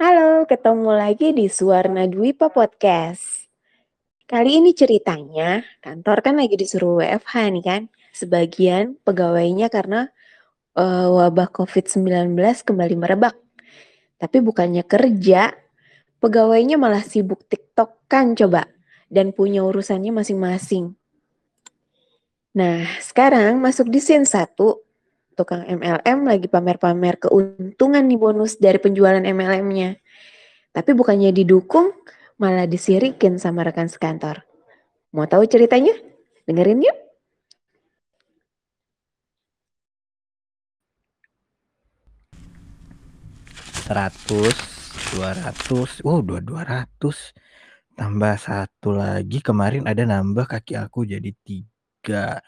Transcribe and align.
Halo, 0.00 0.48
ketemu 0.48 0.96
lagi 0.96 1.28
di 1.36 1.44
Suwarna 1.52 2.08
Dwipa 2.08 2.48
Podcast. 2.48 3.52
Kali 4.24 4.56
ini 4.56 4.72
ceritanya, 4.72 5.60
kantor 5.84 6.24
kan 6.24 6.40
lagi 6.40 6.56
disuruh 6.56 7.04
WFH 7.04 7.34
nih 7.52 7.60
kan. 7.60 7.82
Sebagian 8.16 8.96
pegawainya 9.04 9.68
karena 9.68 10.08
uh, 10.72 11.04
wabah 11.04 11.52
COVID-19 11.52 12.32
kembali 12.64 12.96
merebak. 12.96 13.36
Tapi 14.16 14.40
bukannya 14.40 14.88
kerja, 14.88 15.52
pegawainya 16.16 16.80
malah 16.80 17.04
sibuk 17.04 17.44
TikTok 17.52 18.08
kan 18.08 18.32
coba. 18.32 18.72
Dan 19.04 19.36
punya 19.36 19.68
urusannya 19.68 20.16
masing-masing. 20.16 20.96
Nah, 22.56 22.88
sekarang 23.04 23.60
masuk 23.60 23.92
di 23.92 24.00
scene 24.00 24.24
1, 24.24 24.48
tukang 25.38 25.66
MLM 25.66 26.26
lagi 26.26 26.46
pamer-pamer 26.46 27.18
keuntungan 27.20 28.04
nih 28.04 28.18
bonus 28.20 28.56
dari 28.58 28.78
penjualan 28.78 29.22
MLM-nya. 29.22 29.96
Tapi 30.70 30.90
bukannya 30.94 31.34
didukung, 31.34 31.90
malah 32.38 32.64
disirikin 32.64 33.36
sama 33.36 33.66
rekan 33.66 33.90
sekantor. 33.90 34.46
Mau 35.10 35.26
tahu 35.26 35.42
ceritanya? 35.50 35.92
Dengerin 36.46 36.86
yuk. 36.86 36.98
Seratus, 43.90 44.54
dua 45.10 45.34
ratus, 45.34 45.98
oh 46.06 46.22
dua 46.22 46.38
dua 46.38 46.62
ratus, 46.62 47.34
tambah 47.98 48.38
satu 48.38 48.94
lagi 48.94 49.42
kemarin 49.42 49.90
ada 49.90 50.06
nambah 50.06 50.46
kaki 50.46 50.78
aku 50.78 51.02
jadi 51.02 51.34
tiga, 51.42 52.38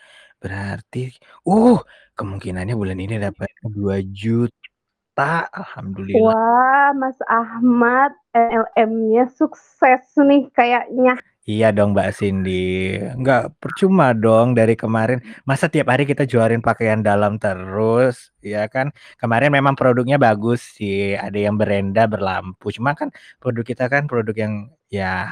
berarti, 0.43 1.15
uh 1.47 1.79
kemungkinannya 2.19 2.75
bulan 2.75 2.99
ini 2.99 3.17
dapat 3.23 3.49
dua 3.63 4.03
juta, 4.03 5.47
alhamdulillah. 5.55 6.35
Wah, 6.35 6.91
Mas 6.99 7.19
Ahmad, 7.31 8.13
LM-nya 8.35 9.31
sukses 9.33 10.03
nih 10.19 10.51
kayaknya. 10.53 11.17
Iya 11.43 11.75
dong 11.75 11.91
Mbak 11.91 12.11
Cindy, 12.15 13.03
nggak 13.19 13.59
percuma 13.59 14.15
dong 14.15 14.55
dari 14.55 14.79
kemarin, 14.79 15.19
masa 15.43 15.67
tiap 15.67 15.91
hari 15.91 16.07
kita 16.07 16.23
jualin 16.23 16.63
pakaian 16.63 17.03
dalam 17.03 17.35
terus, 17.35 18.31
ya 18.39 18.71
kan. 18.71 18.95
Kemarin 19.19 19.51
memang 19.51 19.75
produknya 19.75 20.23
bagus 20.23 20.63
sih, 20.63 21.19
ada 21.19 21.35
yang 21.35 21.59
berenda 21.59 22.07
berlampu, 22.07 22.71
cuma 22.71 22.95
kan 22.95 23.11
produk 23.43 23.67
kita 23.67 23.91
kan 23.91 24.07
produk 24.07 24.37
yang 24.39 24.55
ya 24.87 25.27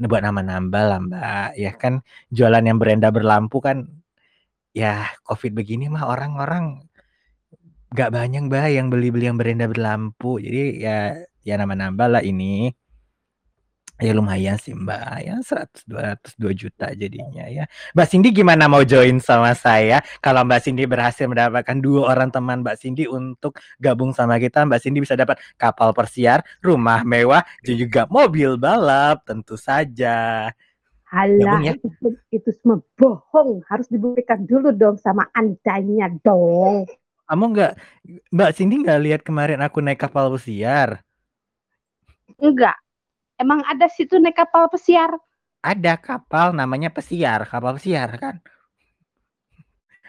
buat 0.00 0.24
nambah-nambah 0.24 0.80
lah 0.80 0.98
Mbak, 1.04 1.48
ya 1.60 1.72
kan. 1.76 2.00
Jualan 2.32 2.64
yang 2.64 2.80
berenda 2.80 3.12
berlampu 3.12 3.60
kan, 3.60 3.84
ya 4.76 5.10
Covid 5.26 5.52
begini 5.56 5.90
mah 5.90 6.06
orang-orang 6.06 6.84
nggak 7.90 8.10
banyak 8.14 8.42
Mbak 8.46 8.66
yang 8.70 8.86
beli-beli 8.86 9.26
yang 9.26 9.38
berenda 9.40 9.66
berlampu, 9.66 10.38
jadi 10.38 10.62
ya 10.78 10.98
ya 11.42 11.54
nambah-nambah 11.58 12.08
lah 12.18 12.22
ini. 12.22 12.70
Ya 14.00 14.16
lumayan 14.16 14.56
sih 14.56 14.72
Mbak, 14.72 15.16
ya 15.28 15.36
100, 15.44 15.84
200, 15.84 16.40
2 16.40 16.56
juta 16.56 16.88
jadinya 16.96 17.44
ya. 17.52 17.68
Mbak 17.92 18.06
Cindy 18.08 18.32
gimana 18.32 18.64
mau 18.64 18.80
join 18.80 19.20
sama 19.20 19.52
saya? 19.52 20.00
Kalau 20.24 20.40
Mbak 20.48 20.60
Cindy 20.64 20.88
berhasil 20.88 21.28
mendapatkan 21.28 21.76
dua 21.84 22.16
orang 22.16 22.32
teman 22.32 22.64
Mbak 22.64 22.80
Cindy 22.80 23.04
untuk 23.04 23.60
gabung 23.76 24.16
sama 24.16 24.40
kita, 24.40 24.64
Mbak 24.64 24.80
Cindy 24.80 25.04
bisa 25.04 25.20
dapat 25.20 25.36
kapal 25.60 25.92
persiar, 25.92 26.40
rumah 26.64 27.04
mewah, 27.04 27.44
dan 27.60 27.76
juga 27.76 28.08
mobil 28.08 28.56
balap, 28.56 29.20
tentu 29.28 29.60
saja. 29.60 30.48
Halah, 31.10 31.58
ya? 31.58 31.74
itu, 31.74 32.08
itu 32.30 32.50
semua 32.62 32.78
bohong. 32.94 33.66
Harus 33.66 33.90
dibuktikan 33.90 34.46
dulu 34.46 34.70
dong 34.70 34.94
sama 35.02 35.26
andanya 35.34 36.06
dong. 36.22 36.86
Kamu 37.26 37.44
nggak, 37.50 37.72
Mbak 38.30 38.50
Cindy 38.54 38.82
nggak 38.82 39.02
lihat 39.02 39.20
kemarin 39.26 39.62
aku 39.62 39.82
naik 39.82 39.98
kapal 39.98 40.30
pesiar? 40.30 41.02
Enggak, 42.38 42.78
Emang 43.40 43.64
ada 43.64 43.88
situ 43.88 44.20
naik 44.20 44.36
kapal 44.36 44.68
pesiar? 44.68 45.16
Ada 45.64 45.96
kapal 45.96 46.52
namanya 46.52 46.92
pesiar, 46.92 47.48
kapal 47.48 47.80
pesiar 47.80 48.12
kan. 48.20 48.36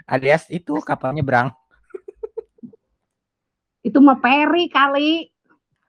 Alias 0.04 0.52
itu 0.52 0.76
kapalnya 0.84 1.24
berang. 1.24 1.48
itu 3.88 3.96
mah 4.04 4.20
peri 4.20 4.68
kali. 4.68 5.32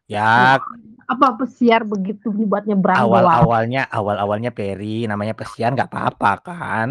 Ya. 0.06 0.62
Apa 1.12 1.36
pesiar 1.36 1.84
begitu 1.84 2.32
dibuatnya 2.32 2.72
berang? 2.72 3.04
Awal 3.04 3.24
awalnya 3.28 3.82
awal 3.92 4.16
awalnya 4.16 4.48
peri, 4.48 5.04
namanya 5.04 5.36
pesiar 5.36 5.76
nggak 5.76 5.92
apa-apa 5.92 6.32
kan. 6.40 6.88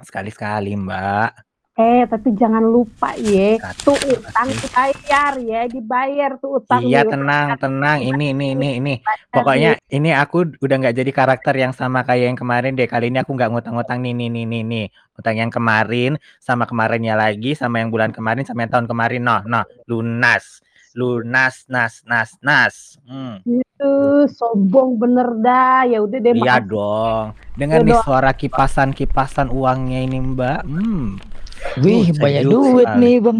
Sekali 0.00 0.32
sekali 0.32 0.72
mbak. 0.72 1.44
Eh, 1.76 2.08
tapi 2.08 2.32
jangan 2.32 2.64
lupa 2.64 3.12
ya, 3.20 3.60
tuh 3.84 4.00
utang 4.08 4.48
dibayar 4.48 5.36
ya, 5.36 5.68
dibayar 5.68 6.40
tuh 6.40 6.56
utang. 6.56 6.80
Iya, 6.80 7.04
tenang, 7.04 7.52
tenang. 7.60 8.00
Ini, 8.00 8.32
ini, 8.32 8.56
ini, 8.56 8.80
ini. 8.80 8.94
Pokoknya 9.28 9.76
ini 9.92 10.08
aku 10.16 10.56
udah 10.56 10.76
nggak 10.80 10.96
jadi 10.96 11.12
karakter 11.12 11.52
yang 11.52 11.76
sama 11.76 12.00
kayak 12.00 12.32
yang 12.32 12.38
kemarin 12.40 12.72
deh. 12.72 12.88
Kali 12.88 13.12
ini 13.12 13.20
aku 13.20 13.36
nggak 13.36 13.52
ngutang-ngutang 13.52 14.00
nih, 14.00 14.16
nih, 14.16 14.28
nih, 14.32 14.44
nih, 14.48 14.62
nih. 14.64 14.86
Utang 15.20 15.36
yang 15.36 15.52
kemarin, 15.52 16.16
sama 16.40 16.64
kemarinnya 16.64 17.12
lagi, 17.12 17.52
sama 17.52 17.84
yang 17.84 17.92
bulan 17.92 18.08
kemarin, 18.08 18.48
sama 18.48 18.64
yang 18.64 18.72
tahun 18.72 18.88
kemarin. 18.88 19.20
Noh, 19.20 19.44
noh, 19.44 19.68
lunas, 19.84 20.64
lunas, 20.96 21.68
nas, 21.68 22.00
nas, 22.08 22.32
nas. 22.40 22.96
Hmm. 23.04 23.44
Itu 23.44 24.24
sombong 24.32 24.96
bener 24.96 25.28
dah. 25.44 25.84
Ya 25.84 26.00
udah 26.00 26.18
deh. 26.18 26.32
Iya 26.32 26.64
dong. 26.64 27.36
Dengan 27.54 27.84
ya 27.84 27.86
nih 27.92 27.98
suara 28.00 28.32
kipasan-kipasan 28.32 29.52
uangnya 29.52 30.00
ini, 30.08 30.18
Mbak. 30.24 30.60
Hmm 30.64 31.20
Wih, 31.80 32.08
uh, 32.08 32.16
banyak 32.16 32.42
duit 32.48 32.88
sekali. 32.88 33.00
nih, 33.04 33.16
Bang. 33.20 33.38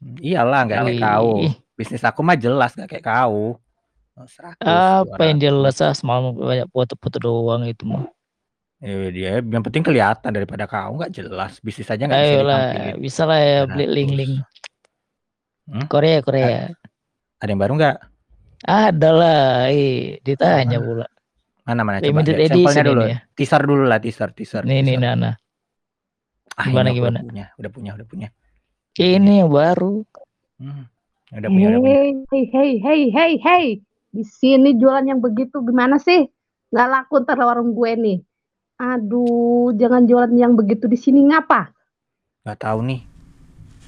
Iyalah, 0.00 0.60
nggak 0.64 0.78
kayak 0.80 1.00
kau. 1.04 1.30
Bisnis 1.76 2.04
aku 2.04 2.20
mah 2.24 2.36
jelas 2.40 2.72
nggak 2.72 2.88
kayak 2.88 3.04
kau. 3.04 3.60
100, 4.20 4.60
Apa 4.60 5.22
yang 5.32 5.38
jelas 5.40 5.80
ah 5.80 5.96
semalam 5.96 6.36
banyak 6.36 6.68
foto-foto 6.68 7.16
doang 7.20 7.64
itu 7.64 7.88
mah. 7.88 8.04
Eh, 8.80 9.12
dia 9.12 9.40
yang 9.44 9.64
penting 9.64 9.84
kelihatan 9.84 10.32
daripada 10.32 10.64
kau 10.64 10.96
nggak 10.96 11.12
jelas 11.12 11.60
bisnis 11.60 11.88
aja 11.88 12.08
nggak 12.08 12.20
bisa 12.20 12.40
lah, 12.44 12.60
bisa 12.96 13.22
lah 13.28 13.40
ya 13.40 13.60
beli 13.68 13.86
link-link. 13.88 14.40
Hmm? 15.70 15.86
Korea 15.86 16.18
Korea. 16.20 16.74
Ada 17.38 17.50
yang 17.54 17.62
baru 17.62 17.72
nggak? 17.78 17.96
Ada 18.66 19.08
lah, 19.14 19.70
eh 19.70 20.18
ditanya 20.20 20.82
pula. 20.82 21.06
Mana 21.64 21.86
mana 21.86 22.02
coba 22.02 22.26
sampelnya 22.26 22.82
dulu. 22.82 23.02
Ya. 23.06 23.18
Teaser 23.38 23.62
dulu 23.62 23.84
lah 23.86 24.02
teaser 24.02 24.34
teaser. 24.34 24.66
Nih 24.66 24.82
nih 24.82 24.98
Nana. 24.98 25.38
Ah, 26.58 26.66
gimana 26.66 26.90
gimana? 26.92 27.22
Udah 27.22 27.30
punya, 27.30 27.46
udah 27.56 27.70
punya, 27.70 27.90
udah 27.96 28.06
punya. 28.10 28.28
Ini 28.98 29.46
yang 29.46 29.50
baru. 29.54 30.04
Hmm, 30.60 30.84
udah 31.32 31.48
punya, 31.48 31.66
hey, 31.66 31.72
udah 31.72 31.80
punya. 31.80 31.96
Hey, 32.28 32.44
hey, 32.52 32.70
hey, 32.82 33.00
hey, 33.14 33.32
hey. 33.40 33.64
Di 34.10 34.26
sini 34.26 34.74
jualan 34.74 35.06
yang 35.06 35.22
begitu 35.22 35.62
gimana 35.62 35.96
sih? 36.02 36.26
Nggak 36.74 36.88
laku 36.90 37.22
ntar 37.22 37.38
warung 37.38 37.72
gue 37.72 37.94
nih. 37.96 38.18
Aduh, 38.80 39.72
jangan 39.76 40.04
jualan 40.04 40.32
yang 40.34 40.52
begitu 40.58 40.88
di 40.90 40.98
sini 40.98 41.28
ngapa? 41.28 41.68
Gak 42.48 42.64
tahu 42.64 42.80
nih. 42.88 43.00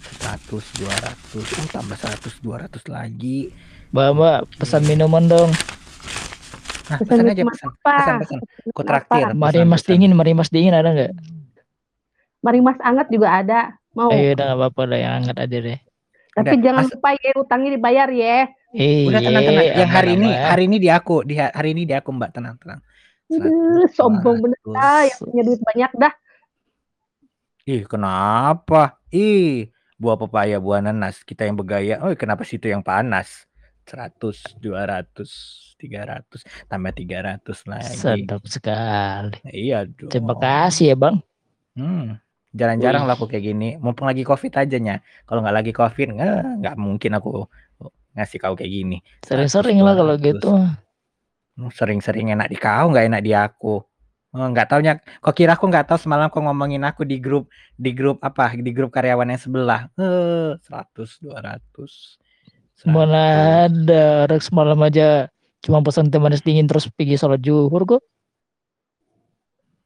100, 0.03 0.83
200, 0.83 1.63
oh 1.63 1.67
tambah 1.71 1.97
100, 1.99 2.43
200 2.43 2.83
lagi. 2.91 3.51
Mbak, 3.95 4.09
mbak, 4.17 4.39
pesan 4.59 4.83
minuman 4.89 5.25
dong. 5.29 5.51
Nah, 6.91 6.99
pesan, 6.99 7.23
pesan 7.23 7.33
aja, 7.33 7.43
pesan. 7.47 7.69
Apa? 7.71 7.95
Pesan, 7.95 8.15
pesan. 8.21 8.39
Kau 8.75 8.85
traktir. 8.85 9.27
Mari 9.33 9.61
mas 9.63 9.83
dingin, 9.87 10.13
mari 10.13 10.33
mas 10.35 10.51
dingin 10.51 10.75
ada 10.75 10.91
nggak? 10.91 11.13
Marimas 12.43 12.79
anget 12.83 13.07
juga 13.09 13.29
ada. 13.31 13.61
Mau? 13.95 14.11
Ayo 14.11 14.35
udah 14.35 14.45
gak 14.51 14.59
apa-apa 14.59 14.83
lah 14.89 14.99
yang 14.99 15.13
anget 15.23 15.37
aja 15.39 15.59
deh. 15.63 15.79
Tapi 16.33 16.55
udah, 16.57 16.65
jangan 16.65 16.85
lupa 16.89 17.09
ya 17.15 17.31
utangnya 17.39 17.71
dibayar 17.77 18.09
ya. 18.11 18.39
Eh, 18.73 19.05
udah 19.07 19.21
tenang 19.21 19.45
tenang. 19.45 19.65
Yang 19.77 19.91
hari 19.93 20.11
ini 20.17 20.29
hari 20.33 20.63
ini 20.65 20.77
di 20.81 20.89
aku, 20.89 21.17
di 21.29 21.35
hari 21.37 21.69
ini 21.77 21.83
di 21.85 21.95
aku 21.95 22.09
Mbak 22.11 22.31
tenang 22.33 22.57
tenang. 22.57 22.81
Aduh, 23.33 23.89
sombong 23.97 24.45
bener 24.45 24.59
ah, 24.77 25.09
yang 25.09 25.21
punya 25.21 25.43
duit 25.45 25.61
banyak 25.61 25.93
dah. 25.97 26.13
Ih, 27.69 27.83
kenapa? 27.87 28.99
Ih, 29.13 29.71
buah 30.03 30.19
pepaya, 30.19 30.59
buah 30.59 30.83
nanas, 30.83 31.23
kita 31.23 31.47
yang 31.47 31.55
bergaya. 31.55 32.03
Oh, 32.03 32.11
kenapa 32.19 32.43
situ 32.43 32.67
yang 32.67 32.83
panas? 32.83 33.47
100, 33.87 34.59
200, 34.59 35.79
300, 35.79 36.43
tambah 36.67 36.93
300 36.95 37.71
lagi. 37.71 37.95
Sedap 37.99 38.43
sekali. 38.51 39.39
Iya 39.47 39.87
dong. 39.87 40.11
Terima 40.11 40.35
kasih 40.35 40.95
ya, 40.95 40.97
Bang. 40.99 41.23
Hmm. 41.79 42.19
Jarang-jarang 42.53 43.09
lah 43.09 43.15
aku 43.17 43.31
kayak 43.31 43.55
gini. 43.55 43.81
Mumpung 43.81 44.11
lagi 44.11 44.27
covid 44.27 44.53
aja 44.59 44.77
nya. 44.77 45.01
Kalau 45.25 45.41
nggak 45.41 45.57
lagi 45.57 45.73
covid 45.73 46.09
nggak 46.61 46.75
mungkin 46.77 47.17
aku 47.17 47.49
ngasih 48.13 48.39
kau 48.39 48.53
kayak 48.53 48.71
gini. 48.71 48.99
Sering-sering 49.25 49.81
lah 49.81 49.97
kalau 49.97 50.15
gitu. 50.21 50.53
Hmm, 50.53 51.71
sering-sering 51.73 52.29
enak 52.37 52.53
di 52.53 52.59
kau 52.61 52.93
nggak 52.93 53.09
enak 53.09 53.23
di 53.25 53.33
aku. 53.33 53.81
Oh, 54.33 54.49
nggak 54.49 54.73
taunya, 54.73 54.97
kok 54.97 55.37
kira 55.37 55.53
aku 55.61 55.69
nggak 55.69 55.93
tahu 55.93 56.01
semalam 56.01 56.33
kok 56.33 56.41
ngomongin 56.41 56.81
aku 56.89 57.05
di 57.05 57.21
grup 57.21 57.53
di 57.77 57.93
grup 57.93 58.17
apa 58.25 58.57
di 58.57 58.73
grup 58.73 58.89
karyawan 58.89 59.29
yang 59.29 59.41
sebelah. 59.41 59.93
Eh, 60.01 60.57
seratus 60.65 61.21
dua 61.21 61.45
ratus. 61.45 62.17
Mana 62.89 63.69
ada 63.69 64.25
orang 64.25 64.41
semalam 64.41 64.81
aja 64.83 65.29
cuma 65.61 65.85
pesan 65.85 66.09
teh 66.09 66.19
manis 66.19 66.41
dingin 66.41 66.65
terus 66.65 66.89
pergi 66.89 67.21
sholat 67.21 67.45
juhur 67.45 67.85
kok. 67.85 68.03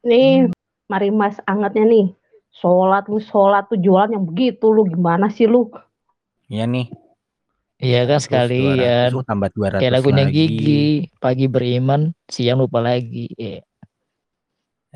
Nih, 0.06 0.46
hmm. 0.46 0.54
mari 0.86 1.10
mas 1.10 1.42
angetnya 1.50 1.82
nih 1.82 2.06
sholat 2.56 3.04
lu 3.10 3.20
sholat 3.20 3.68
tuh 3.68 3.76
jualan 3.76 4.16
yang 4.16 4.24
begitu 4.24 4.72
lu 4.72 4.88
gimana 4.88 5.28
sih 5.28 5.44
lu 5.44 5.68
iya 6.48 6.64
nih 6.64 6.88
Iya 7.76 8.08
kan 8.08 8.16
100, 8.16 8.24
200, 8.24 8.24
sekalian. 8.24 9.08
oh 9.12 9.20
tambah 9.20 9.52
200 9.52 9.84
Kayak 9.84 9.94
lagunya 10.00 10.24
lagi. 10.24 10.44
Gigi, 10.48 10.84
pagi 11.20 11.44
beriman, 11.44 12.08
siang 12.24 12.64
lupa 12.64 12.80
lagi. 12.80 13.28
Iya. 13.36 13.68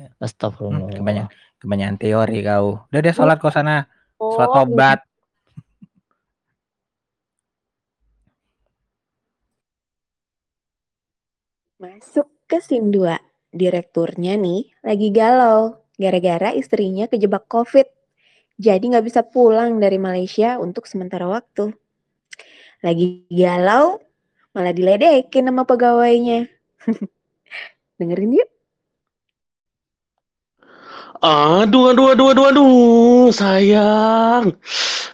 Hmm, 0.08 0.24
Astagfirullah. 0.24 0.96
kebanyakan 0.96 1.28
kebanyakan 1.60 1.96
teori 2.00 2.38
kau. 2.40 2.66
Udah 2.88 3.00
deh 3.04 3.14
sholat 3.14 3.36
kau 3.36 3.52
sana. 3.52 3.84
Sholat 4.16 4.48
Oh, 4.48 4.54
tobat. 4.56 4.98
Masuk 11.80 12.28
ke 12.44 12.60
scene 12.60 12.92
2. 12.92 13.16
Direkturnya 13.50 14.36
nih 14.38 14.68
lagi 14.84 15.08
galau 15.10 15.80
gara-gara 15.96 16.52
istrinya 16.56 17.08
kejebak 17.08 17.48
COVID. 17.48 17.88
Jadi 18.60 18.84
nggak 18.92 19.06
bisa 19.08 19.24
pulang 19.24 19.80
dari 19.80 19.96
Malaysia 19.96 20.60
untuk 20.60 20.84
sementara 20.84 21.24
waktu. 21.24 21.72
Lagi 22.84 23.24
galau, 23.32 23.96
malah 24.52 24.72
diledekin 24.76 25.48
sama 25.48 25.64
pegawainya. 25.64 26.48
Dengerin 28.00 28.36
yuk. 28.36 28.49
Aduh, 31.20 31.92
aduh, 31.92 32.16
aduh, 32.16 32.32
aduh, 32.32 32.44
aduh, 32.48 33.28
sayang. 33.28 34.56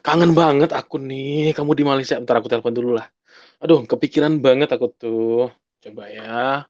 Kangen 0.06 0.38
banget 0.38 0.70
aku 0.70 1.02
nih. 1.02 1.50
Kamu 1.50 1.74
di 1.74 1.82
Malaysia. 1.82 2.14
Bentar 2.22 2.38
aku 2.38 2.46
telepon 2.46 2.70
dulu 2.70 2.94
lah. 2.94 3.10
Aduh, 3.58 3.82
kepikiran 3.90 4.38
banget 4.38 4.70
aku 4.70 4.86
tuh. 4.94 5.50
Coba 5.82 6.06
ya. 6.06 6.62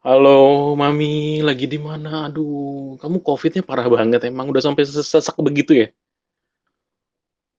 Halo, 0.00 0.72
Mami. 0.80 1.44
Lagi 1.44 1.68
di 1.68 1.76
mana? 1.76 2.32
Aduh, 2.32 2.96
kamu 2.96 3.20
COVID-nya 3.20 3.60
parah 3.68 3.84
banget. 3.92 4.32
Emang 4.32 4.48
udah 4.48 4.64
sampai 4.64 4.88
sesak 4.88 5.36
begitu 5.44 5.76
ya? 5.76 5.92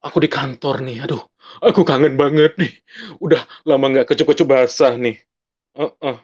Aku 0.02 0.18
di 0.18 0.26
kantor 0.26 0.82
nih. 0.82 1.06
Aduh, 1.06 1.22
aku 1.60 1.86
kangen 1.86 2.18
banget 2.18 2.56
nih. 2.58 2.74
Udah 3.20 3.44
lama 3.68 3.92
nggak 3.92 4.10
kecup-kecup 4.10 4.48
basah 4.50 4.96
nih. 4.98 5.20
Heeh. 5.78 6.18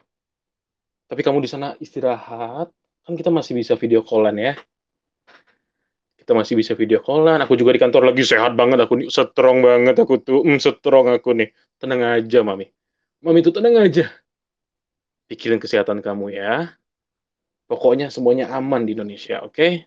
Tapi 1.10 1.20
kamu 1.26 1.42
di 1.42 1.50
sana 1.50 1.74
istirahat. 1.78 2.70
Kan 3.02 3.14
kita 3.18 3.30
masih 3.34 3.58
bisa 3.58 3.74
video 3.74 4.06
callan 4.06 4.38
ya. 4.38 4.54
Kita 6.14 6.32
masih 6.32 6.54
bisa 6.54 6.78
video 6.78 7.02
callan. 7.02 7.42
Aku 7.42 7.58
juga 7.58 7.74
di 7.74 7.80
kantor 7.82 8.14
lagi 8.14 8.22
sehat 8.22 8.54
banget. 8.54 8.78
Aku 8.86 8.94
nih 8.98 9.10
strong 9.10 9.62
banget. 9.66 9.98
Aku 9.98 10.22
tuh, 10.22 10.46
mm, 10.46 10.62
strong 10.62 11.10
aku 11.10 11.34
nih. 11.34 11.50
Tenang 11.82 12.22
aja, 12.22 12.46
Mami. 12.46 12.70
Mami 13.26 13.38
tuh 13.42 13.54
tenang 13.58 13.82
aja. 13.82 14.06
Pikirin 15.26 15.58
kesehatan 15.58 15.98
kamu 15.98 16.38
ya. 16.38 16.74
Pokoknya 17.70 18.10
semuanya 18.10 18.50
aman 18.50 18.82
di 18.82 18.98
Indonesia, 18.98 19.46
oke? 19.46 19.86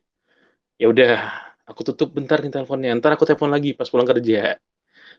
Ya 0.80 0.88
udah, 0.88 1.20
aku 1.68 1.84
tutup 1.84 2.16
bentar 2.16 2.40
nih 2.40 2.52
teleponnya. 2.52 2.96
Ntar 2.96 3.16
aku 3.20 3.28
telepon 3.28 3.52
lagi 3.52 3.76
pas 3.76 3.88
pulang 3.92 4.08
kerja. 4.08 4.56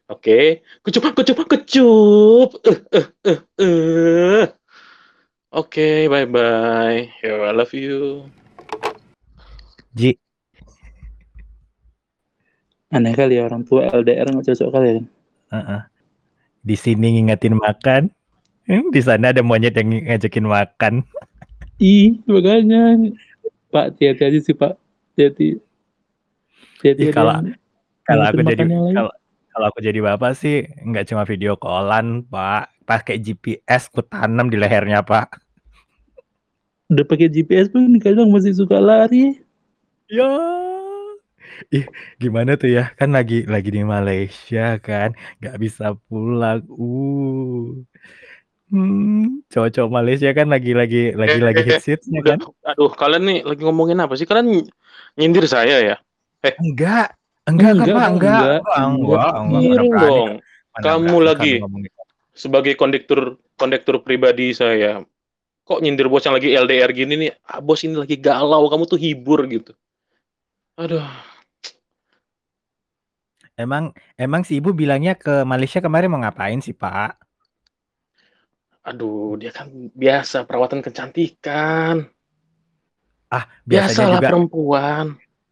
Oke, 0.05 0.61
kecup, 0.85 1.17
kecup, 1.17 1.49
kecup. 1.49 2.49
Eh, 2.61 2.79
eh, 2.93 3.07
eh, 3.25 3.39
eh. 3.57 4.45
Oke, 5.49 6.13
bye 6.13 6.29
bye. 6.29 7.09
Yo, 7.25 7.41
I 7.41 7.53
love 7.57 7.73
you. 7.73 8.29
Ji, 9.97 10.21
Aneh 12.95 13.17
kali 13.17 13.41
ya 13.41 13.49
orang 13.49 13.65
tua 13.65 13.89
LDR 13.91 14.29
nggak 14.29 14.55
cocok 14.55 14.69
kali 14.71 14.89
ya. 14.93 15.03
heeh. 15.57 15.81
Di 16.63 16.77
sini 16.77 17.19
ngingetin 17.19 17.57
makan. 17.57 18.13
Hmm, 18.69 18.93
di 18.93 19.01
sana 19.01 19.33
ada 19.33 19.41
monyet 19.41 19.73
yang 19.73 19.89
ngajakin 19.89 20.45
makan. 20.45 20.95
Ih, 21.81 22.21
makanya 22.29 23.01
Pak 23.73 23.97
hati-hati 23.97 24.23
aja 24.29 24.39
sih 24.39 24.55
Pak. 24.55 24.77
Hati-hati. 25.17 25.59
Kalau 27.11 27.41
kalau 28.05 28.25
aku 28.29 28.41
jadi 28.45 28.69
kalau 28.69 29.13
kalau 29.55 29.71
aku 29.71 29.79
jadi 29.81 30.03
bapak 30.03 30.35
sih 30.35 30.67
nggak 30.83 31.07
cuma 31.09 31.23
video 31.23 31.55
callan, 31.55 32.27
Pak. 32.27 32.75
Pakai 32.85 33.17
GPS 33.17 33.89
ku 33.89 34.03
tanam 34.05 34.51
di 34.51 34.59
lehernya, 34.59 35.01
Pak. 35.01 35.41
Udah 36.93 37.07
pakai 37.07 37.33
GPS 37.33 37.73
pun 37.73 37.97
kadang 37.97 38.29
masih 38.29 38.53
suka 38.53 38.77
lari. 38.77 39.41
Ya. 40.11 40.29
Ih, 41.71 41.87
gimana 42.19 42.59
tuh 42.59 42.69
ya? 42.69 42.91
Kan 42.99 43.15
lagi 43.15 43.47
lagi 43.47 43.71
di 43.71 43.87
Malaysia 43.87 44.77
kan, 44.83 45.15
nggak 45.41 45.57
bisa 45.57 45.95
pulang. 46.11 46.67
Uh. 46.69 47.79
Hmm, 48.75 49.45
cowok-cowok 49.55 49.91
Malaysia 49.93 50.35
kan 50.35 50.51
lagi-lagi 50.51 51.15
lagi-lagi 51.15 51.63
Eh, 51.63 51.67
hits-hitsnya 51.79 52.21
udah, 52.27 52.29
kan? 52.35 52.39
aduh, 52.75 52.91
kalian 52.91 53.23
nih 53.23 53.39
lagi 53.47 53.63
ngomongin 53.63 54.03
apa 54.03 54.19
sih? 54.19 54.27
Kalian 54.27 54.67
nyindir 55.15 55.47
saya 55.47 55.79
ya? 55.79 55.97
Eh, 56.43 56.53
Enggak, 56.59 57.15
enggak, 57.49 57.73
Enggak, 57.77 57.97
Pak, 57.97 58.09
enggak, 58.09 58.09
enggak, 58.15 58.59
enggak, 58.65 58.85
enggak, 58.89 58.91
enggak. 58.95 59.33
enggak, 59.45 59.63
miring 59.63 59.95
berani, 59.95 60.09
dong. 60.09 60.31
mana 60.75 60.83
Kamu 60.85 61.17
berani 61.17 61.27
lagi 61.29 61.55
gitu. 61.61 62.03
sebagai 62.35 62.75
kondektur 62.81 63.21
kondektur 63.61 63.97
pribadi 64.03 64.53
saya. 64.57 65.05
Kok 65.65 65.81
nyindir 65.81 66.09
bos 66.13 66.25
yang 66.27 66.37
lagi 66.37 66.53
LDR 66.53 66.91
gini 66.93 67.15
nih? 67.17 67.31
Ah, 67.49 67.61
bos 67.65 67.81
ini 67.87 67.97
lagi 67.97 68.17
galau, 68.21 68.69
kamu 68.69 68.85
tuh 68.85 69.01
hibur 69.01 69.41
gitu. 69.49 69.73
Aduh, 70.77 71.07
Emang 73.55 73.95
emang 74.19 74.43
si 74.43 74.59
ibu 74.59 74.75
bilangnya 74.75 75.15
ke 75.15 75.47
Malaysia 75.47 75.79
kemarin 75.79 76.11
mau 76.11 76.21
ngapain 76.23 76.59
sih, 76.59 76.75
Pak? 76.75 77.11
aduh, 78.85 79.41
dia 79.41 79.49
kan 79.49 79.73
biasa 79.97 80.45
perawatan 80.45 80.85
kecantikan. 80.85 82.05
Ah, 83.33 83.45
biasanya 83.65 84.07
Biasalah 84.07 84.21
juga 84.21 84.29
perempuan. 84.29 85.05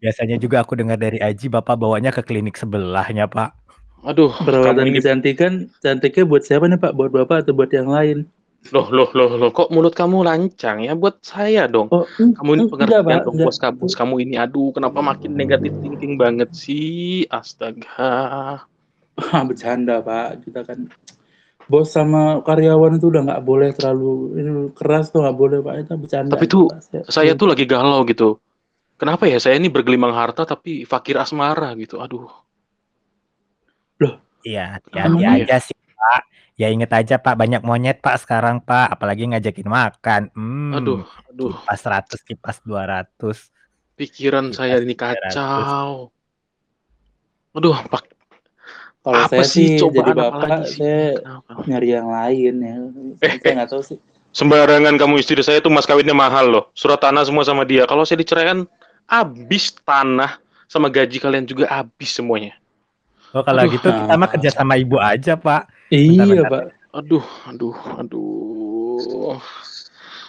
Biasanya 0.02 0.36
juga 0.42 0.66
aku 0.66 0.74
dengar 0.74 0.98
dari 0.98 1.22
Aji 1.22 1.46
Bapak 1.46 1.78
bawanya 1.78 2.10
ke 2.10 2.26
klinik 2.26 2.58
sebelahnya, 2.58 3.30
Pak. 3.30 3.54
Aduh, 4.02 4.34
Perawatan 4.34 4.90
ini 4.90 4.98
kecantikan, 4.98 5.70
cantiknya 5.78 6.26
buat 6.26 6.42
siapa 6.42 6.66
nih 6.66 6.74
Pak? 6.82 6.92
Buat 6.98 7.10
Bapak 7.14 7.46
atau 7.46 7.54
buat 7.54 7.70
yang 7.70 7.86
lain? 7.86 8.26
loh 8.70 8.86
loh 8.94 9.10
loh 9.10 9.34
loh 9.34 9.50
kok 9.50 9.74
mulut 9.74 9.90
kamu 9.90 10.22
lancang 10.22 10.86
ya 10.86 10.94
buat 10.94 11.18
saya 11.26 11.66
dong. 11.66 11.90
Oh, 11.90 12.06
Kamu 12.14 12.50
ini 12.54 12.62
enggak 12.70 12.70
pengertian 12.70 13.02
Pak, 13.02 13.22
dong 13.26 13.34
enggak. 13.34 13.46
bos 13.50 13.58
kamu, 13.58 13.78
bos 13.82 13.94
kamu 13.98 14.14
ini 14.22 14.34
aduh 14.38 14.70
kenapa 14.70 14.98
makin 15.02 15.34
negatif 15.34 15.74
thinking 15.82 16.14
banget 16.14 16.54
sih? 16.54 17.26
Astaga. 17.26 18.62
Ah, 19.12 19.44
bercanda 19.44 20.00
Pak. 20.00 20.46
Kita 20.46 20.64
kan 20.64 20.88
bos 21.68 21.90
sama 21.92 22.40
karyawan 22.46 22.96
itu 22.96 23.12
udah 23.12 23.28
nggak 23.28 23.42
boleh 23.44 23.74
terlalu 23.76 24.40
ini, 24.40 24.50
keras 24.72 25.12
tuh 25.12 25.20
nggak 25.26 25.36
boleh 25.36 25.58
Pak. 25.60 25.74
Itu 25.82 25.92
bercanda. 25.98 26.30
Tapi 26.32 26.46
tuh 26.48 26.70
saya 27.10 27.34
tuh 27.36 27.50
lagi 27.50 27.66
galau 27.68 28.06
gitu. 28.08 28.38
Kenapa 29.02 29.26
ya 29.26 29.42
saya 29.42 29.58
ini 29.58 29.66
bergelimang 29.66 30.14
harta 30.14 30.46
tapi 30.46 30.86
fakir 30.86 31.18
asmara 31.18 31.74
gitu. 31.74 31.98
Aduh. 31.98 32.30
Iya, 34.42 34.78
hati-hati 34.78 35.06
Emangnya- 35.22 35.38
aja 35.46 35.56
sih, 35.62 35.74
Pak. 35.74 36.20
Ya 36.58 36.66
inget 36.70 36.90
aja, 36.90 37.18
Pak, 37.18 37.34
banyak 37.38 37.62
monyet, 37.62 37.98
Pak, 38.02 38.22
sekarang, 38.22 38.58
Pak. 38.62 38.98
Apalagi 38.98 39.26
ngajakin 39.30 39.66
makan. 39.70 40.22
Hmm, 40.34 40.74
Aduh, 40.78 41.00
aduh, 41.30 41.54
kipas 41.62 41.80
100, 41.82 42.18
kipas 42.26 42.56
200. 42.62 43.50
pikiran 43.94 44.50
Kipas 44.50 44.58
saya 44.58 44.82
ini 44.82 44.94
300. 44.98 45.30
kacau. 45.30 45.90
Aduh, 47.54 47.78
Pak, 47.86 48.02
Kalau 49.02 49.18
apa 49.18 49.34
saya 49.34 49.46
sih 49.46 49.78
sih 49.78 49.90
jadi 49.90 50.10
bapak, 50.14 50.62
sih? 50.62 50.78
saya 50.78 51.02
Kenapa? 51.18 51.50
nyari 51.66 51.88
yang 51.90 52.08
lain 52.10 52.54
ya. 52.62 52.74
Eh, 53.18 53.34
saya 53.38 53.50
eh. 53.50 53.54
nggak 53.58 53.70
tahu 53.74 53.82
sih. 53.82 53.98
Sembarangan 54.30 54.94
kamu 54.94 55.14
istri 55.18 55.42
saya 55.42 55.58
tuh 55.58 55.74
mas 55.74 55.86
kawinnya 55.90 56.14
mahal 56.14 56.46
loh. 56.50 56.64
Surat 56.72 57.02
tanah 57.02 57.26
semua 57.26 57.42
sama 57.42 57.66
dia. 57.66 57.82
Kalau 57.84 58.06
saya 58.06 58.22
diceraikan, 58.22 58.64
habis 59.06 59.74
tanah 59.82 60.38
sama 60.70 60.88
gaji 60.88 61.20
kalian 61.20 61.44
juga 61.44 61.68
habis 61.68 62.12
semuanya. 62.16 62.56
Oh, 63.32 63.40
kalau 63.40 63.64
Aduh. 63.64 63.72
gitu 63.76 63.88
kita 63.88 64.14
mah 64.16 64.28
kerja 64.28 64.50
sama 64.52 64.76
ibu 64.76 65.00
aja, 65.00 65.36
Pak. 65.36 65.68
Iya 65.88 66.44
Bentar, 66.44 66.52
Pak. 66.52 66.64
Aduh, 66.92 67.24
aduh, 67.48 67.76
aduh. 67.96 69.40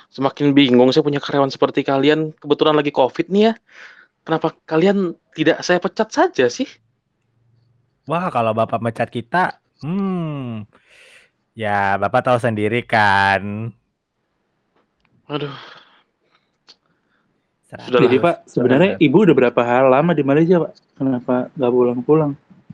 Semakin 0.07 0.55
bingung 0.55 0.87
saya 0.95 1.03
punya 1.03 1.19
karyawan 1.19 1.51
seperti 1.51 1.83
kalian. 1.83 2.31
Kebetulan 2.39 2.79
lagi 2.79 2.95
COVID 2.95 3.27
nih 3.27 3.51
ya. 3.51 3.53
Kenapa 4.23 4.55
kalian 4.63 5.19
tidak 5.35 5.59
saya 5.67 5.83
pecat 5.83 6.07
saja 6.15 6.47
sih? 6.47 6.69
Wah, 8.07 8.31
kalau 8.31 8.55
Bapak 8.55 8.79
mecat 8.79 9.11
kita, 9.11 9.59
hmm, 9.83 10.63
ya 11.55 11.99
Bapak 11.99 12.23
tahu 12.23 12.37
sendiri 12.39 12.87
kan. 12.87 13.71
Aduh, 15.27 15.55
Sudah 17.73 18.05
Jadi. 18.05 18.17
Pak, 18.21 18.35
sebenarnya 18.45 18.91
Ibu 19.01 19.17
udah 19.25 19.35
berapa 19.35 19.61
hari 19.65 19.87
lama 19.89 20.11
di 20.13 20.23
Malaysia 20.23 20.61
Pak? 20.61 20.71
Kenapa 20.97 21.49
nggak 21.57 21.71
pulang-pulang? 21.73 22.33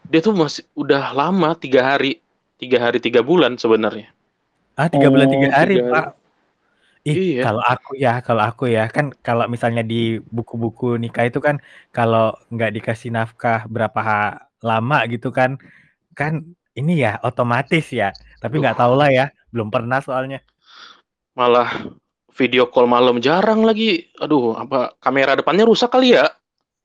dia 0.10 0.26
tuh 0.26 0.34
masih 0.34 0.66
udah 0.74 1.14
lama 1.14 1.54
tiga 1.54 1.86
hari, 1.86 2.18
tiga 2.58 2.82
hari 2.82 2.98
tiga 2.98 3.22
bulan 3.22 3.62
sebenarnya. 3.62 4.10
Ah, 4.74 4.90
tiga 4.90 5.06
bulan 5.14 5.30
tiga 5.30 5.48
Oh, 5.48 5.54
hari, 5.54 5.76
tiga 5.78 5.94
Pak. 5.94 6.06
Ih, 7.06 7.16
Iya. 7.38 7.42
kalau 7.46 7.64
aku 7.64 7.92
ya, 7.96 8.14
kalau 8.20 8.44
aku 8.44 8.64
ya, 8.68 8.90
kan 8.90 9.14
kalau 9.24 9.46
misalnya 9.48 9.86
di 9.86 10.18
buku-buku 10.34 10.98
nikah 11.00 11.30
itu 11.30 11.40
kan 11.40 11.62
kalau 11.96 12.34
nggak 12.52 12.76
dikasih 12.76 13.14
nafkah 13.14 13.70
berapa 13.70 14.36
lama 14.66 14.98
gitu 15.08 15.30
kan, 15.32 15.56
kan 16.18 16.44
ini 16.76 17.06
ya 17.06 17.22
otomatis 17.24 17.88
ya. 17.94 18.12
Tapi 18.42 18.60
nggak 18.60 18.82
tahu 18.82 18.98
lah 19.00 19.14
ya, 19.14 19.26
belum 19.54 19.70
pernah 19.70 20.02
soalnya. 20.04 20.42
Malah 21.38 21.70
video 22.40 22.72
call 22.72 22.88
malam 22.88 23.20
jarang 23.20 23.68
lagi. 23.68 24.08
Aduh, 24.24 24.56
apa 24.56 24.96
kamera 25.04 25.36
depannya 25.36 25.68
rusak 25.68 25.92
kali 25.92 26.16
ya? 26.16 26.32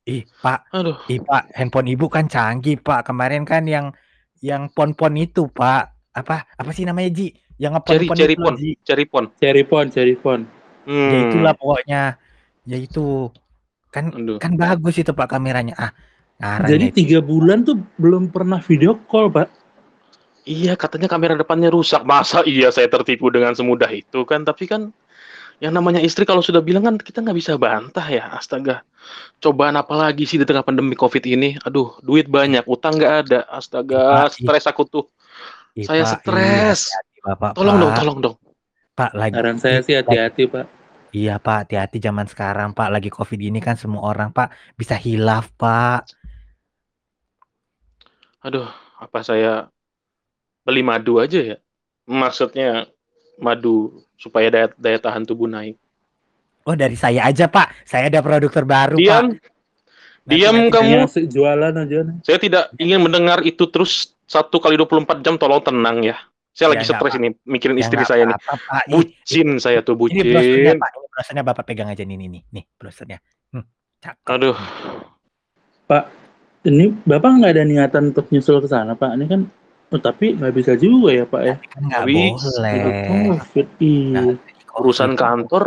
Ih, 0.05 0.27
Pak, 0.43 0.75
Aduh, 0.75 0.99
ih 1.09 1.23
Pak, 1.23 1.55
handphone 1.55 1.95
Ibu 1.95 2.11
kan 2.11 2.27
canggih, 2.27 2.77
Pak. 2.83 3.07
Kemarin 3.09 3.47
kan 3.47 3.65
yang 3.65 3.95
yang 4.43 4.67
pon-pon 4.75 5.15
itu, 5.17 5.47
Pak. 5.49 5.95
Apa 6.13 6.45
apa 6.45 6.71
sih 6.75 6.83
namanya, 6.83 7.15
Ji? 7.15 7.33
Yang 7.57 7.79
ngepon-pon 7.79 8.17
itu, 8.19 8.43
pon, 8.43 8.55
cherry 8.85 9.07
pon. 9.07 9.25
Cherry 9.39 9.63
phone, 9.65 9.87
cherry 9.95 10.15
phone. 10.19 10.43
Hmm. 10.85 11.09
Ya 11.09 11.19
itulah 11.31 11.53
pokoknya. 11.55 12.03
Ya 12.67 12.77
itu. 12.77 13.31
Kan 13.95 14.11
Aduh. 14.11 14.43
kan 14.43 14.59
bagus 14.59 14.99
itu 14.99 15.15
Pak 15.15 15.31
kameranya. 15.31 15.73
Ah, 15.79 15.91
ngarang 16.43 16.69
Jadi 16.75 16.85
ya 16.85 16.91
itu. 16.91 16.99
tiga 17.01 17.19
bulan 17.23 17.63
tuh 17.63 17.79
belum 17.97 18.35
pernah 18.35 18.59
video 18.59 18.99
call, 19.07 19.31
Pak. 19.31 19.49
Iya, 20.45 20.77
katanya 20.77 21.09
kamera 21.09 21.41
depannya 21.41 21.73
rusak. 21.73 22.05
Masa 22.05 22.45
iya 22.45 22.69
saya 22.69 22.85
tertipu 22.93 23.33
dengan 23.33 23.57
semudah 23.57 23.89
itu 23.89 24.29
kan? 24.29 24.45
Tapi 24.45 24.69
kan 24.69 24.93
yang 25.63 25.73
namanya 25.75 26.03
istri 26.03 26.27
kalau 26.27 26.43
sudah 26.43 26.59
bilang 26.63 26.83
kan 26.83 26.97
kita 26.99 27.23
nggak 27.23 27.39
bisa 27.39 27.55
bantah 27.55 28.07
ya. 28.07 28.31
Astaga. 28.35 28.83
Cobaan 29.39 29.77
apa 29.77 29.93
lagi 29.95 30.25
sih 30.25 30.41
di 30.41 30.47
tengah 30.49 30.65
pandemi 30.65 30.97
COVID 30.97 31.25
ini? 31.29 31.61
Aduh, 31.63 31.95
duit 32.01 32.27
banyak, 32.27 32.65
utang 32.65 32.97
nggak 32.97 33.15
ada. 33.27 33.41
Astaga, 33.53 34.27
ih. 34.33 34.41
stres 34.41 34.65
aku 34.67 34.83
tuh. 34.89 35.05
Ih, 35.77 35.85
saya 35.85 36.07
iya, 36.07 36.11
stres. 36.11 36.91
hati-hati, 36.91 37.21
Bapak, 37.25 37.51
Tolong 37.59 37.77
dong, 37.77 37.91
Pak. 37.93 37.99
tolong 38.01 38.19
dong. 38.23 38.37
Pak 38.95 39.11
lagi 39.13 39.35
Saran 39.35 39.59
saya 39.59 39.79
sih 39.83 39.95
hati-hati, 39.99 40.43
Pak. 40.47 40.67
Iya 41.15 41.39
Pak, 41.39 41.71
hati-hati 41.71 42.03
zaman 42.03 42.27
sekarang 42.27 42.75
Pak. 42.75 42.91
Lagi 42.91 43.07
COVID 43.07 43.39
gini 43.39 43.63
kan 43.63 43.79
semua 43.79 44.03
orang 44.11 44.35
Pak 44.35 44.51
bisa 44.75 44.99
hilaf 44.99 45.47
Pak. 45.55 46.11
Aduh, 48.43 48.67
apa 48.99 49.23
saya 49.23 49.71
beli 50.67 50.83
madu 50.83 51.23
aja 51.23 51.55
ya? 51.55 51.57
Maksudnya 52.11 52.91
madu 53.37 53.77
supaya 54.15 54.49
daya, 54.49 54.69
daya 54.75 54.99
tahan 54.99 55.23
tubuh 55.23 55.47
naik. 55.47 55.75
Oh 56.63 56.73
dari 56.73 56.95
saya 56.95 57.25
aja 57.25 57.45
Pak. 57.45 57.85
Saya 57.85 58.09
ada 58.09 58.21
produk 58.21 58.49
terbaru 58.49 58.97
Diam, 58.97 59.07
Pak. 59.07 59.21
Nanti- 59.21 59.53
diam 60.25 60.55
nanti 60.57 60.73
kamu. 60.73 60.91
Yang 60.97 61.11
se- 61.11 61.29
jualan 61.29 61.73
aja. 61.77 61.99
nih. 62.03 62.17
Saya 62.23 62.39
tidak 62.39 62.65
ingin 62.75 62.99
mendengar 62.99 63.43
itu 63.43 63.65
terus 63.67 63.93
satu 64.25 64.57
kali 64.57 64.75
24 64.75 65.21
jam. 65.21 65.37
Tolong 65.37 65.61
tenang 65.61 66.01
ya. 66.01 66.17
Saya 66.51 66.71
Ya, 66.71 66.73
lagi 66.73 66.85
stres 66.87 67.13
apa- 67.13 67.19
ini 67.19 67.29
mikirin 67.45 67.77
Ya, 67.77 67.83
istri 67.83 68.01
saya 68.05 68.25
nih. 68.25 68.33
apa-apa, 68.33 68.55
Pak. 68.57 68.83
Ih, 68.87 68.93
Bucin 68.95 69.49
saya 69.59 69.83
tuh 69.83 69.99
Ini 70.01 70.23
brosurnya 70.25 70.73
bucin. 70.73 70.77
Pak. 70.79 70.91
Ini 70.95 71.07
brosurnya 71.11 71.43
Bapak 71.45 71.65
pegang 71.67 71.89
aja 71.91 72.01
nih 72.01 72.17
nih 72.17 72.29
nih. 72.31 72.43
Nih 72.49 72.65
brosurnya. 72.75 73.19
Hmm, 73.51 73.65
cakep. 74.01 74.25
Aduh, 74.31 74.57
Ini 76.65 76.97
Bapak 77.05 77.29
nggak 77.37 77.53
ada 77.53 77.63
niatan 77.63 78.03
untuk 78.09 78.33
nyusul 78.33 78.65
ke 78.65 78.69
sana, 78.73 78.97
Pak. 78.97 79.21
Ini 79.21 79.29
kan 79.29 79.41
oh, 79.93 80.01
tapi 80.01 80.37
nggak 80.39 80.55
bisa 80.55 80.73
juga 80.79 81.11
ya, 81.13 81.25
Pak 81.27 81.43
ya. 81.45 81.57
Nggak 81.81 82.03
Bisa. 82.07 82.49
boleh. 82.57 82.77
Covid. 83.09 83.69
Nah, 84.15 84.25
urusan 84.81 85.13
kantor 85.19 85.65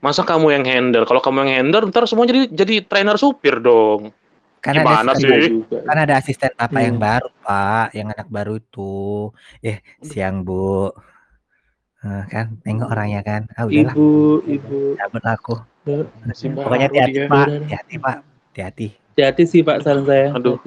masa 0.00 0.24
kamu 0.24 0.46
yang 0.56 0.64
handle? 0.64 1.04
Kalau 1.04 1.20
kamu 1.20 1.44
yang 1.46 1.52
handle, 1.68 1.86
ntar 1.92 2.08
semua 2.08 2.24
jadi 2.24 2.48
jadi 2.50 2.82
trainer 2.88 3.16
supir 3.20 3.60
dong. 3.60 4.10
Kan 4.60 4.76
Gimana 4.76 5.16
ada 5.16 5.16
sih? 5.16 5.24
Iya 5.24 5.36
asisten, 5.40 5.80
kan 5.88 5.96
ada 5.96 6.14
asisten 6.20 6.50
Bapak 6.52 6.80
yang 6.84 6.96
Iya. 7.00 7.04
baru 7.08 7.28
Pak, 7.40 7.86
yang 7.96 8.06
anak 8.12 8.28
baru 8.28 8.54
itu. 8.60 9.32
Eh 9.64 9.80
siang 10.04 10.44
Bu. 10.44 10.92
Eh, 12.00 12.24
kan 12.28 12.56
nengok 12.64 12.88
orangnya 12.92 13.20
kan. 13.24 13.48
Ah 13.56 13.64
udahlah, 13.68 13.92
Ibu, 13.92 14.08
ibu. 14.48 14.78
cabut 15.00 15.24
aku. 15.24 15.54
Si 16.36 16.48
Pokoknya 16.52 16.92
hati-hati. 16.92 17.24
Pak, 17.24 17.44
hati-hati 17.48 17.94
Pak, 17.96 18.16
hati-hati. 18.52 18.86
Hati-hati 19.16 19.42
sih, 19.48 19.60
Pak, 19.64 19.80
saran 19.80 20.04
saya. 20.04 20.32
Aduh. 20.36 20.60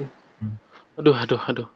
Aduh, 0.98 1.14
aduh, 1.14 1.40
aduh. 1.46 1.68